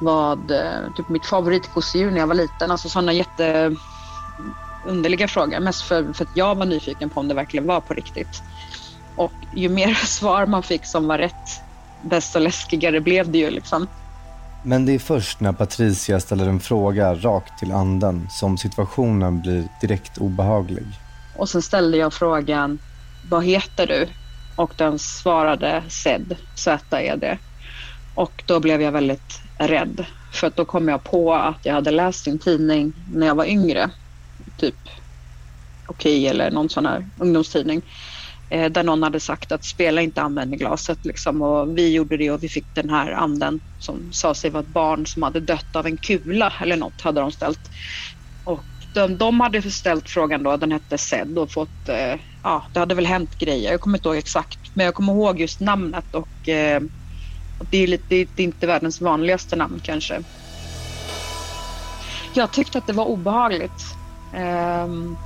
[0.00, 2.70] Vad eh, typ mitt favoritgosedjur när jag var liten.
[2.70, 3.76] Alltså sådana jätte
[4.86, 5.60] underliga frågor.
[5.60, 8.42] Mest för, för att jag var nyfiken på om det verkligen var på riktigt.
[9.16, 11.60] Och ju mer svar man fick som var rätt,
[12.02, 13.86] desto läskigare blev det ju liksom.
[14.62, 19.68] Men det är först när Patricia ställer en fråga rakt till anden som situationen blir
[19.80, 20.86] direkt obehaglig.
[21.36, 22.78] Och sen ställde jag frågan,
[23.30, 24.08] vad heter du?
[24.56, 27.38] Och den svarade Zed, Z-E-D.
[28.14, 30.06] Och då blev jag väldigt rädd.
[30.32, 33.90] För då kom jag på att jag hade läst en tidning när jag var yngre
[34.56, 34.74] typ
[35.88, 37.82] Okej okay, eller någon sån här ungdomstidning
[38.50, 42.16] eh, där någon hade sagt att spela inte använd i glaset liksom och vi gjorde
[42.16, 45.40] det och vi fick den här anden som sa sig vara ett barn som hade
[45.40, 47.60] dött av en kula eller något hade de ställt.
[48.44, 48.64] Och
[48.94, 52.94] de, de hade ställt frågan då, den hette Sed och fått, eh, ja det hade
[52.94, 56.48] väl hänt grejer, jag kommer inte ihåg exakt men jag kommer ihåg just namnet och
[56.48, 56.80] eh,
[57.70, 60.22] det, är lite, det är inte världens vanligaste namn kanske.
[62.34, 63.82] Jag tyckte att det var obehagligt
[64.36, 65.16] Ehm,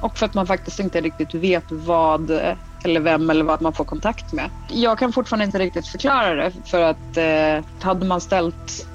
[0.00, 2.30] och för att man faktiskt inte riktigt vet vad
[2.84, 4.50] eller vem eller vad man får kontakt med.
[4.68, 8.86] Jag kan fortfarande inte riktigt förklara det för att eh, hade man ställt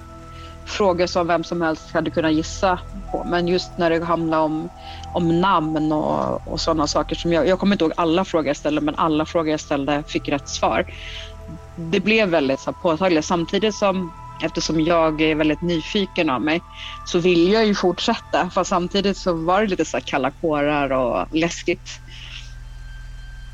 [0.68, 2.80] frågor som vem som helst hade kunnat gissa
[3.12, 3.24] på.
[3.24, 4.70] Men just när det handlar om,
[5.12, 8.58] om namn och, och sådana saker som jag, jag kommer inte ihåg alla frågor jag
[8.58, 10.86] ställde men alla frågor jag ställde fick rätt svar.
[11.76, 16.62] Det blev väldigt så påtagligt samtidigt som eftersom jag är väldigt nyfiken av mig
[17.06, 18.50] så vill jag ju fortsätta.
[18.50, 22.00] Fast samtidigt så var det lite så kalla kårar och läskigt.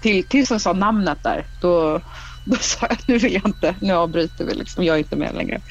[0.02, 2.02] Till, tills jag sa namnet där, då,
[2.46, 5.36] då sa jag nu vill jag inte, nu avbryter vi liksom, jag är inte med
[5.36, 5.62] längre.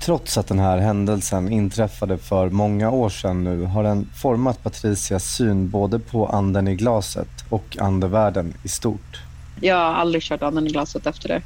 [0.00, 5.24] Trots att den här händelsen inträffade för många år sedan nu har den format Patricias
[5.24, 9.20] syn både på anden i glaset och andevärlden i stort.
[9.60, 11.42] Jag har aldrig kört anden i glaset efter det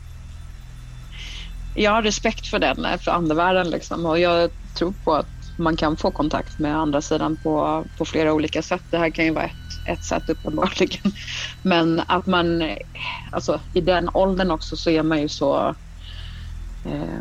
[1.73, 4.07] jag har respekt för den, eh, för andevärlden liksom.
[4.07, 8.33] och jag tror på att man kan få kontakt med andra sidan på, på flera
[8.33, 8.85] olika sätt.
[8.91, 9.53] Det här kan ju vara ett,
[9.85, 11.13] ett sätt uppenbarligen.
[11.63, 12.77] Men att man, eh,
[13.33, 15.75] alltså i den åldern också så är man ju så,
[16.85, 17.21] eh,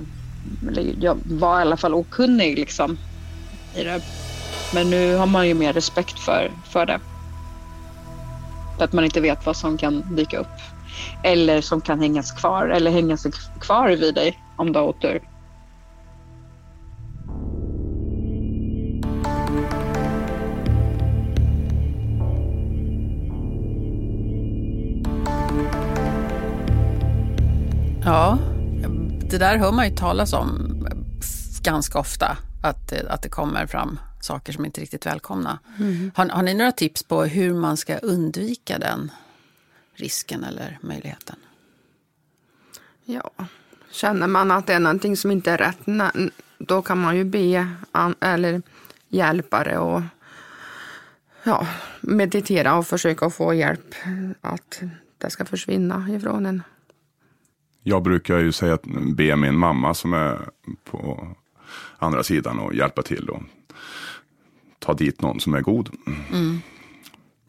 [0.98, 2.98] jag var i alla fall okunnig liksom
[3.78, 4.02] i det.
[4.72, 7.02] Men nu har man ju mer respekt för, för det.
[8.78, 10.54] För att man inte vet vad som kan dyka upp
[11.24, 15.22] eller som kan hängas kvar eller hänga sig kvar vid dig om du har otur.
[28.04, 28.38] Ja,
[29.30, 30.76] det där hör man ju talas om
[31.64, 35.60] ganska ofta, att, att det kommer fram saker som inte är riktigt välkomna.
[35.80, 36.12] Mm.
[36.16, 39.12] Har, har ni några tips på hur man ska undvika den
[40.00, 41.36] risken eller möjligheten.
[43.06, 43.32] Ja,
[43.92, 45.80] känner man att det är någonting som inte är rätt,
[46.58, 47.68] då kan man ju be
[48.20, 48.62] eller
[49.08, 50.02] hjälpare och
[51.44, 51.68] ja,
[52.02, 53.96] meditera och försöka få hjälp
[54.42, 54.82] att
[55.18, 56.64] det ska försvinna ifrån en.
[57.84, 58.84] Jag brukar ju säga att
[59.16, 60.50] be min mamma som är
[60.84, 61.28] på
[61.98, 63.42] andra sidan och hjälpa till och
[64.80, 65.90] ta dit någon som är god.
[66.32, 66.62] Mm.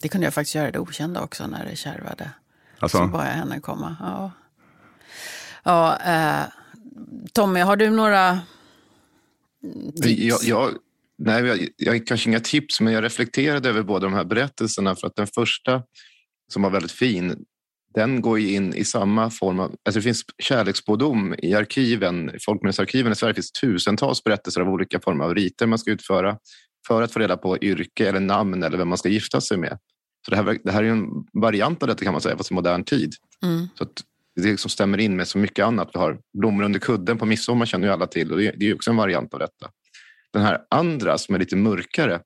[0.01, 2.31] Det kunde jag faktiskt göra i det okända också när det kärvade.
[2.81, 2.99] Alltså?
[2.99, 3.97] Så bad jag henne komma.
[4.01, 4.33] Ja.
[5.63, 6.45] Ja, eh,
[7.33, 8.41] Tommy, har du några
[10.03, 10.23] tips?
[10.23, 10.71] Jag, jag,
[11.19, 14.97] nej, jag, jag har kanske inga tips, men jag reflekterade över båda de här berättelserna.
[14.97, 15.83] För att den första,
[16.53, 17.45] som var väldigt fin,
[17.95, 19.77] den går ju in i samma form av...
[19.85, 22.31] Alltså det finns kärleksspådom i arkiven.
[22.35, 26.39] I folkminnesarkiven i Sverige finns tusentals berättelser av olika former av riter man ska utföra
[26.87, 29.79] för att få reda på yrke eller namn eller vem man ska gifta sig med.
[30.25, 32.55] Så det här, det här är en variant av detta kan man säga, fast i
[32.55, 33.15] modern tid.
[33.43, 33.69] Mm.
[33.75, 33.87] Så
[34.37, 35.91] det liksom stämmer in med så mycket annat.
[35.95, 38.91] Vi har blommor under kudden på midsommar känner ju alla till och det, är också
[38.91, 39.71] en variant av detta.
[40.33, 42.21] Den här andra som är lite mörkare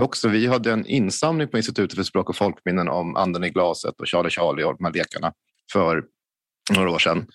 [0.00, 4.00] också, vi hade en insamling på Institutet för språk och folkminnen om Anden i glaset
[4.00, 5.32] och Charlie Charlie och de här lekarna
[5.72, 6.04] för
[6.76, 7.26] några år sedan.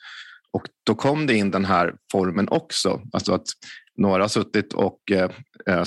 [0.52, 3.02] Och då kom det in den här formen också.
[3.14, 3.48] Alltså att
[3.98, 5.32] några har suttit och eh,
[5.68, 5.84] eh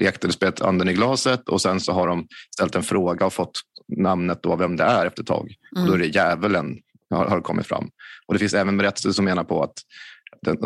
[0.00, 3.60] lekt eller Anden i glaset och sen så har de ställt en fråga och fått
[3.88, 5.54] namnet då vem det är efter ett tag.
[5.76, 5.84] Mm.
[5.84, 6.78] Och då är det djävulen
[7.10, 7.88] har, har kommit fram.
[8.26, 9.74] Och det finns även berättelser som menar på att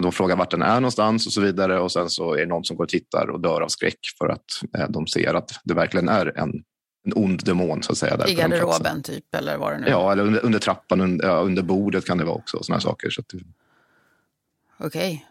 [0.02, 2.64] de frågar vart den är någonstans och så vidare och sen så är det någon
[2.64, 4.44] som går och tittar och dör av skräck för att
[4.78, 6.52] eh, de ser att det verkligen är en,
[7.06, 8.16] en ond demon så att säga.
[8.16, 11.34] Där I garderoben typ eller vad det nu Ja, eller under, under trappan, under, ja,
[11.34, 12.62] under bordet kan det vara också.
[12.62, 13.10] Såna saker.
[13.10, 13.22] Så
[14.80, 15.26] Okej.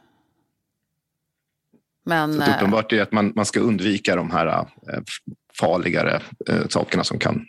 [2.07, 2.33] Men...
[2.33, 4.65] Så att uppenbart är att man, man ska undvika de här äh,
[5.59, 7.45] farligare äh, sakerna som kan...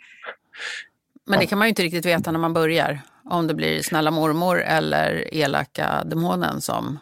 [1.25, 3.01] Men det kan man ju inte riktigt veta när man börjar.
[3.25, 6.99] Om det blir snälla mormor eller elaka demonen som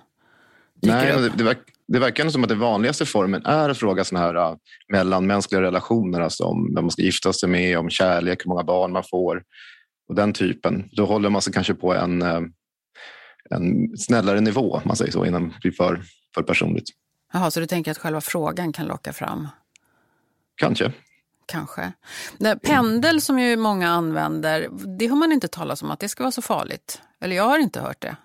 [0.81, 1.37] dyker Nej, upp.
[1.37, 4.57] Det, verk, det verkar som att den vanligaste formen är att fråga såna här
[4.93, 8.91] mellanmänskliga relationer, alltså om vem man ska gifta sig med, om kärlek, hur många barn
[8.91, 9.43] man får
[10.09, 10.89] och den typen.
[10.91, 12.21] Då håller man sig kanske på en,
[13.49, 16.01] en snällare nivå, man säger så, innan det blir för,
[16.35, 16.89] för personligt.
[17.34, 19.47] Jaha, så du tänker att själva frågan kan locka fram?
[20.55, 20.93] Kanske.
[21.45, 21.93] Kanske.
[22.38, 24.69] Nej, pendel som ju många använder,
[24.99, 27.01] det har man inte talat om att det ska vara så farligt.
[27.19, 28.15] Eller jag har inte hört det.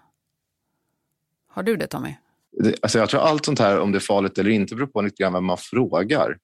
[1.48, 2.14] Har du det Tommy?
[2.62, 5.02] Det, alltså jag tror allt sånt här, om det är farligt eller inte, beror på
[5.02, 6.38] lite grann vem man frågar.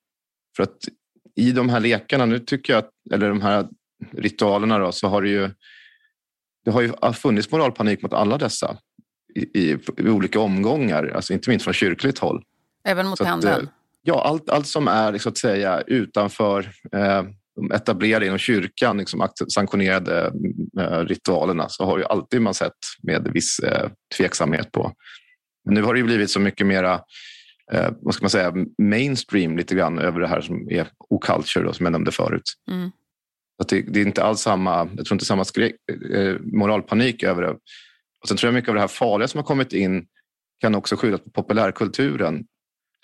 [0.57, 0.79] För att
[1.35, 2.85] i de här lekarna, nu tycker jag,
[3.15, 3.69] eller de här
[4.11, 5.51] ritualerna då, så har det ju,
[6.65, 8.79] det har ju funnits moralpanik mot alla dessa
[9.39, 12.43] i, i, i olika omgångar, alltså inte minst från kyrkligt håll.
[12.85, 13.63] Även mot pendeln?
[13.63, 13.69] Eh,
[14.03, 17.23] ja, allt, allt som är så att säga utanför eh,
[17.59, 20.33] de etablerade inom kyrkan, liksom, sanktionerade
[20.81, 22.73] eh, ritualerna, så har ju alltid man sett
[23.03, 24.93] med viss eh, tveksamhet på.
[25.65, 27.01] Men nu har det blivit så mycket mera
[27.73, 31.73] eh, vad ska man säga, mainstream lite grann över det här som är oculture, då,
[31.73, 32.43] som jag nämnde förut.
[32.71, 32.91] Mm.
[33.63, 35.75] Att det, det, är inte alls samma, jag tror inte samma skrek,
[36.15, 37.57] eh, moralpanik över det.
[38.23, 40.07] Och sen tror jag mycket av det här farliga som har kommit in
[40.61, 42.45] kan också skyddas på populärkulturen.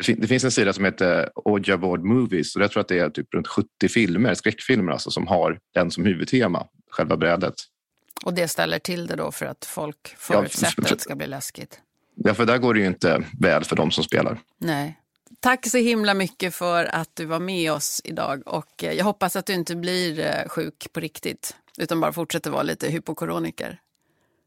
[0.06, 3.10] Det finns en sida som heter Oja Board Movies och jag tror att det är
[3.10, 7.54] typ runt 70 filmer, skräckfilmer alltså, som har den som huvudtema, själva brädet.
[8.24, 11.26] Och det ställer till det då för att folk förutsätter ja, att det ska bli
[11.26, 11.80] läskigt?
[12.14, 14.38] Ja, för där går det ju inte väl för de som spelar.
[14.58, 15.00] Nej.
[15.40, 19.36] Tack så himla mycket för att du var med oss idag och eh, jag hoppas
[19.36, 23.80] att du inte blir eh, sjuk på riktigt utan bara fortsätter vara lite hypokoroniker.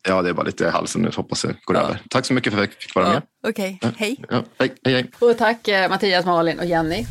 [0.07, 1.11] Ja, det är bara lite i halsen nu.
[1.15, 1.81] Hoppas det går ja.
[1.81, 2.01] över.
[2.09, 3.21] Tack så mycket för att jag fick vara ja, med.
[3.47, 3.91] Okej, okay.
[3.97, 4.23] hej.
[4.29, 4.73] Ja, hej.
[4.83, 5.11] Hej, hej.
[5.19, 7.05] Och tack eh, Mattias, Malin och Jenny.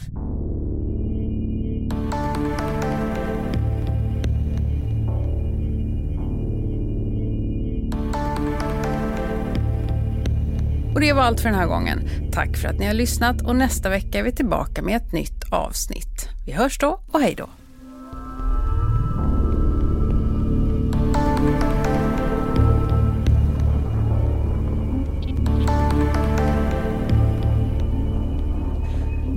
[10.94, 12.08] Och det var allt för den här gången.
[12.32, 15.52] Tack för att ni har lyssnat och nästa vecka är vi tillbaka med ett nytt
[15.52, 16.28] avsnitt.
[16.46, 17.48] Vi hörs då och hej då.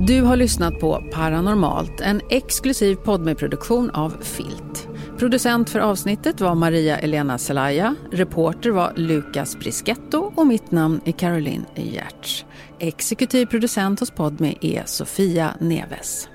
[0.09, 4.87] Du har lyssnat på Paranormalt, en exklusiv podmeproduktion av Filt.
[5.17, 11.11] Producent för avsnittet var Maria Elena Zelaya, reporter var Lukas Brisketto och mitt namn är
[11.11, 12.45] Caroline Giertz.
[12.79, 16.29] Exekutiv producent hos Podme är Sofia Neves.